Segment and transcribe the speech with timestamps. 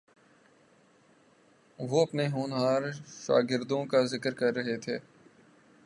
[1.79, 2.81] وہ اپنے ہونہار
[3.07, 4.97] شاگردوں کا ذکر کر رہے تھے